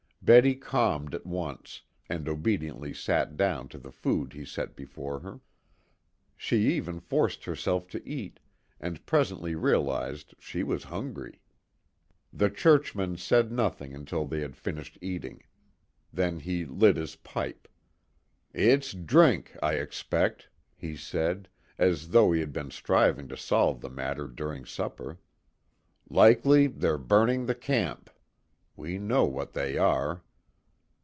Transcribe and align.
Betty 0.23 0.53
calmed 0.53 1.15
at 1.15 1.25
once, 1.25 1.81
and 2.07 2.29
obediently 2.29 2.93
sat 2.93 3.35
down 3.35 3.67
to 3.69 3.79
the 3.79 3.91
food 3.91 4.33
he 4.33 4.45
set 4.45 4.75
before 4.75 5.21
her. 5.21 5.39
She 6.37 6.75
even 6.75 6.99
forced 6.99 7.45
herself 7.45 7.87
to 7.87 8.07
eat, 8.07 8.39
and 8.79 9.03
presently 9.07 9.55
realized 9.55 10.35
she 10.37 10.61
was 10.61 10.83
hungry. 10.83 11.41
The 12.31 12.51
churchman 12.51 13.17
said 13.17 13.51
nothing 13.51 13.95
until 13.95 14.27
they 14.27 14.41
had 14.41 14.55
finished 14.55 14.95
eating. 15.01 15.41
Then 16.13 16.39
he 16.41 16.65
lit 16.65 16.97
his 16.97 17.15
pipe. 17.15 17.67
"It's 18.53 18.93
drink, 18.93 19.57
I 19.63 19.73
expect," 19.73 20.49
he 20.77 20.95
said, 20.95 21.49
as 21.79 22.09
though 22.09 22.31
he 22.31 22.41
had 22.41 22.53
been 22.53 22.69
striving 22.69 23.27
to 23.29 23.35
solve 23.35 23.81
the 23.81 23.89
matter 23.89 24.27
during 24.27 24.65
supper. 24.65 25.17
"Likely 26.11 26.67
they're 26.67 26.99
burning 26.99 27.47
the 27.47 27.55
camp. 27.55 28.11
We 28.77 28.97
know 28.97 29.25
what 29.25 29.51
they 29.53 29.77
are." 29.77 30.23